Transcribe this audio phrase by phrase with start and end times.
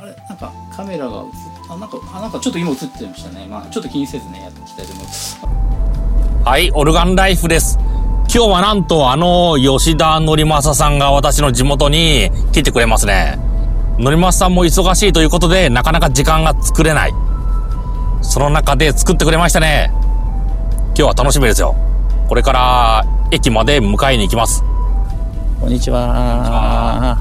[0.00, 1.24] あれなんかカメラが映っ
[1.70, 5.40] あなんかあなんかちょっと今映ってましたねまあちょっと気にせずねやっていきたいと思います
[6.44, 7.78] はい、オルガンライフです。
[8.34, 13.38] 今日はなんとあの吉田のりまささんが私の地元に来てくれますね。
[13.98, 17.12] のりまささんも忙しいということでなかなか時間が作れない。
[18.22, 19.90] その中で作ってくれましたね。
[20.94, 21.74] 今日は楽しみですよ。
[22.30, 24.64] これから駅まで迎えに行きます。
[25.60, 27.18] こんにちは。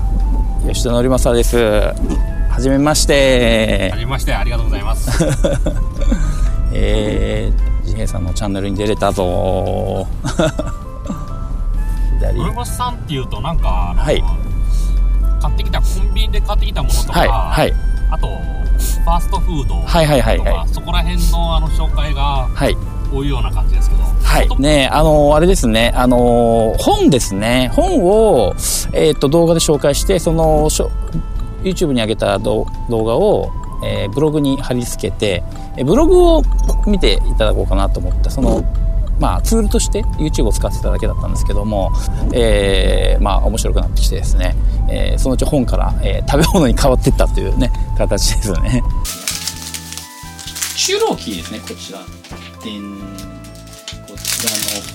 [0.66, 2.37] 吉田のりまさです。
[2.58, 3.92] はじめまして。
[3.94, 5.24] じめましてありがとうございます。
[6.74, 10.08] えー、ジヘイさんのチャンネルに出れたぞ。
[12.18, 12.40] 左。
[12.40, 14.24] のりまささんっていうとなんかはい
[15.40, 17.74] 買ってきたコンビニで買ってきたものとか、はい、はい、
[18.10, 22.76] あとファーストフードとか、はいはいはいはいそこら辺のあの紹介がはい。
[23.14, 24.02] 多いような感じですけど。
[24.02, 24.50] はい。
[24.60, 27.72] ねあのあれですね、あの本ですね。
[27.74, 28.56] 本を、
[28.94, 30.92] えっ、と、動画で紹介して、その、しょ
[31.68, 33.52] YouTube に上げた動画を、
[33.86, 35.44] えーブログに貼り付けて、
[35.78, 36.42] えーブログを
[36.86, 38.64] 見ていただこうかなと思った、その、
[39.20, 41.92] まあ、ツールとして YouTube を使ってただけだったんですけども、
[42.34, 44.56] えーまあ、面白くなってきてですね、
[44.90, 48.84] えーそのうち本から、えー食べ物に変わっていったというね、形ですよね。
[50.76, 52.12] チュロキですねこちらでこ
[54.16, 54.52] ちら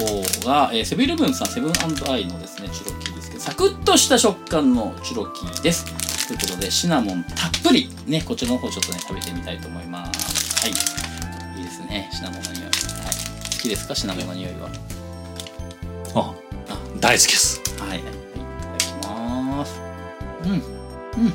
[0.09, 1.73] の方が、えーセブンイレブンさんセブン
[2.09, 5.85] アイのですねチュロキーですけどサクッとした食感のチュロキーです
[6.33, 10.63] ということでシナモンたっぷりねこちらの方ちょっとね食べてみたいと思います。
[10.63, 10.71] はい。
[11.59, 12.79] いいですねシナモンの匂い、はい、好
[13.61, 13.95] きですか？
[13.95, 14.71] シナモンの匂いは。
[16.15, 16.35] あ
[16.71, 16.79] あ。
[17.01, 17.61] 大好きです。
[17.79, 18.15] はい、はい、いただ
[18.79, 19.81] きます。
[20.45, 20.51] うん。
[20.53, 21.35] うん。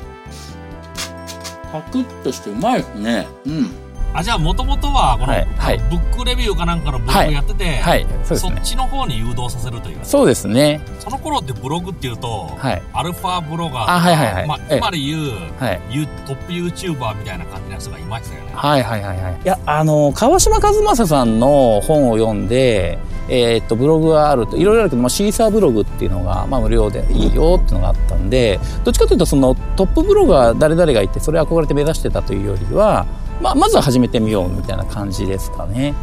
[1.70, 3.28] サクッとしてうまいですね。
[3.46, 3.70] うん
[4.14, 8.60] あ、じゃあ、もともとは、この、はいはいブックレビューかなんかのブログやってて、はい、そうですねそっ。
[8.62, 9.98] ちの方に誘導させるという。
[10.02, 10.80] そうですね。
[10.98, 12.82] その頃ってブログっていうと、はい。
[12.92, 15.80] アルファブロガーとか、あはいはいはいまあ、ええ今で言う、はい。
[15.90, 18.52] ユトップ YouTuber みたいな感じの人がいましたよね。
[18.54, 19.40] はいはいはいはい。
[19.44, 22.98] いや、あの、川島和正さんの本を読んで、
[23.28, 33.06] えーっと、ブログがあると、いろいろあるけど、まあ、シーサーブログっていうのが、まあ、無料でいいよっていうのがあったんで、どっちかというと、そのトップブロガー誰々がいて、それ憧れて目指してたというよりは、
[33.40, 35.94] まあ、まずは始めてみようみたいな感じですかね。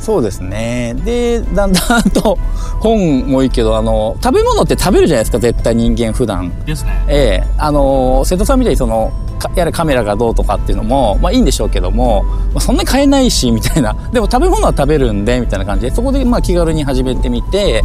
[0.00, 0.94] そうですね。
[1.04, 2.36] で、だんだんと
[2.80, 6.52] 本もいいけど、あの、食べ物って食べるじゃないですか、絶対人間普段。
[6.66, 7.04] ですね。
[7.08, 9.23] ええあのー瀬戸さんみたいにそのか
[9.54, 13.94] やれカメラがどうとかっていうのもまあいいんでしょうけども、まあ、そんなに買えないしみたいな。
[14.12, 15.86] でも食べ物は食べるんでみたいな感じ。
[15.86, 17.82] でそこでまあ気軽に始めてみて、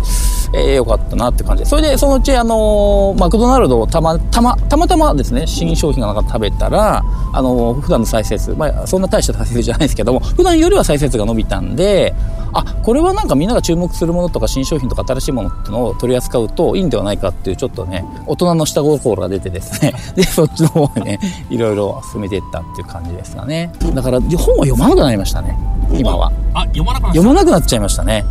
[0.53, 1.63] えーよかったなって感じ。
[1.63, 7.03] でそれでそのうちあのーマクドナルドをたまたまたまたまですね新商品がなんか食べたら
[7.33, 12.13] あのー普段の再生数まあそんな大した再生数じゃないですけども普段よりは再生数が伸びたんで
[12.53, 19.93] あこれはなんかみんなが注目するものとか新商品とか新しいものっていうのを取り扱うといいんではないかっていうちょっとね大人の下心が出てですね。
[20.15, 23.71] でそっちの方にね いろいろ進めていったっていう感じですかね。
[23.93, 25.57] だから本は読まなくなりましたね。
[25.93, 26.31] 今は。
[26.53, 27.17] あ、読まなくなった。
[27.19, 28.25] 読まなくなっちゃいましたね。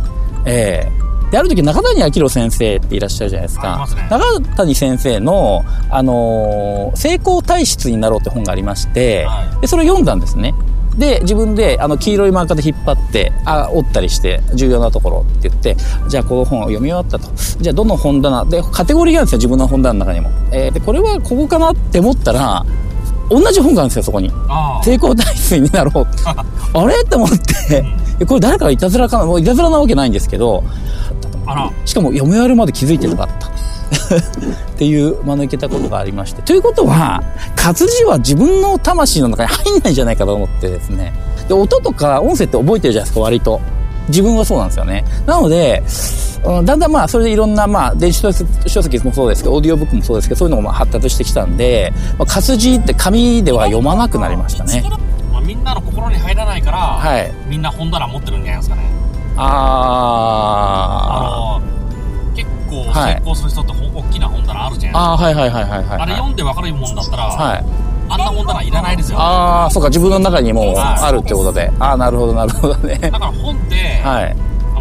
[0.45, 1.09] ええ。
[1.31, 3.87] である時中谷明先生っていらっしゃるじゃないですか。
[3.95, 4.07] ね。
[4.09, 10.53] 中谷先生の、あのー成功体質になろうって本がありまして、はでそれを読んだんですね
[10.99, 15.77] で自分であの黄色いマーカーで引っ張ってあ折ったりして重要なところって言って
[16.09, 17.29] じゃあこの本を読み終わったと。
[17.59, 22.65] じゃあどの本棚でカテゴリーがあるんですよ自分の本棚の中にも、えーでこれはここかなって思ったら
[23.29, 24.29] 同じ本があるんですよそこに。
[24.49, 26.05] あ成功体質になろう。
[26.77, 27.01] あれ？
[27.01, 27.15] って。
[27.15, 27.85] 思って、
[28.19, 30.63] えこれ誰かがいたずらかなもういたずらなわけないんですけど
[31.85, 33.49] しかも読み終わるまで気づいてなかった。
[33.89, 36.41] っていう間抜けたことがありまして。
[36.41, 37.21] ということは、
[37.55, 41.13] 活字は自分の魂の中に入んないんじゃないかと思ってですね。
[41.47, 43.59] で、音とか音声って覚えてるじゃないですか、割と。
[44.07, 45.05] 自分はそうなんですよね。
[45.25, 45.83] なので、
[46.43, 48.21] うんだんだんまあ、それでいろんな、まあ、電子
[48.67, 54.83] 書籍もそうですけど、オーディオブックもそうですけど、そういうのもまあ発達してきたんで、まあ、活字って紙では読まなくなりましたね。
[55.31, 57.31] まあ、みんなの心に入らないから、はい。
[57.47, 58.83] みんな本棚持ってるんじゃないですかね。
[59.41, 61.78] ああの結
[62.69, 64.93] 構はい成功する人ってほ大きな本棚あるじゃー。
[64.93, 66.01] ないあー、はいはいはいはいはい。
[66.01, 67.65] あれ読んで分かるもんだったら、はい。
[68.11, 69.19] あんな本棚いらないですよ。
[69.19, 71.71] ああ、そうか、自分の中にもあるってことで。
[71.79, 72.97] ああ、なるほど、なるほどね。
[72.97, 74.35] だから本って、はい。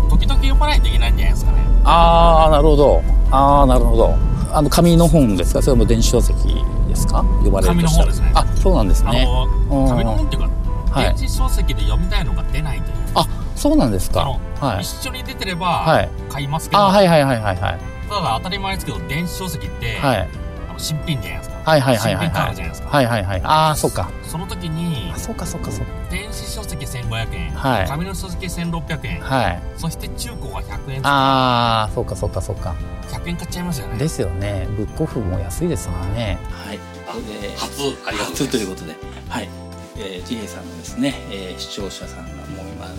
[0.08, 1.58] 時々読まないといけないんじゃないですかね。
[1.84, 3.02] ああ、なるほど。
[3.30, 4.14] ああ、なるほど。
[4.50, 5.60] あの、紙の本ですか？
[5.60, 7.22] それも電子書籍ですか？
[7.44, 9.28] 呼ばれる紙の本ですねあ、そうなんですあね。
[9.68, 10.48] 紙の本っていうか、
[10.90, 12.94] はい電子書籍で読みたいのが出ないという。
[13.14, 13.26] あ、
[13.58, 14.82] そうなんですかはい。
[14.82, 17.78] 一緒に出てれば、はい買いますけど、あはいはいはいはいはい。
[18.08, 20.28] ただ当たり前ですけど、電子書籍って、はい。
[20.68, 21.58] あの新品じゃないですか。
[21.70, 22.54] はいはいはいはいはい。
[22.86, 23.40] はいはいはい。
[23.44, 24.10] ああ、そうか。
[24.22, 25.92] その時にあ、そうかそうかそうか。
[26.10, 29.62] 電子書籍1500円、はい紙の書籍1600円、はい。
[29.76, 32.74] そして中古が100円、ああ、そうかそうかそうか。
[33.10, 33.98] 100円買っちゃいますよね。
[33.98, 34.66] ですよね。
[34.76, 36.38] ブックオフも安いですもんね。
[36.50, 36.78] はい。
[37.08, 38.44] あで初、ありがとうございます。
[38.44, 38.94] 初ということで、
[39.28, 39.48] はい。
[39.96, 42.94] えー、ジヘイさんのですね、えー視聴者さんがもう今ね、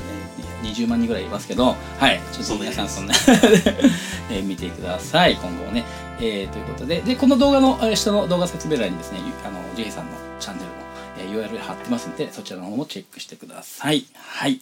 [0.63, 2.19] 20万人ぐらいいますけど、はい。
[2.31, 3.13] ちょっと皆さんそんな、
[4.31, 5.83] えー見てください、今後もね。
[6.19, 14.05] えーということで、で、この動画の、えー下の動画説明欄にですね、ゆあの、ジヘイさんのチャンネルの、えー URL 貼ってますんで、そちらの方もチェックしてください。
[14.15, 14.59] はい。